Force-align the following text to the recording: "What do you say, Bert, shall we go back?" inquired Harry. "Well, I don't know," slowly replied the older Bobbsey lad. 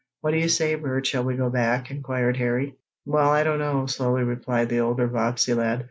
"What 0.21 0.31
do 0.31 0.37
you 0.37 0.49
say, 0.49 0.73
Bert, 0.73 1.05
shall 1.05 1.23
we 1.23 1.35
go 1.35 1.51
back?" 1.51 1.91
inquired 1.91 2.35
Harry. 2.37 2.75
"Well, 3.05 3.29
I 3.29 3.43
don't 3.43 3.59
know," 3.59 3.85
slowly 3.85 4.23
replied 4.23 4.69
the 4.69 4.79
older 4.79 5.05
Bobbsey 5.07 5.53
lad. 5.53 5.79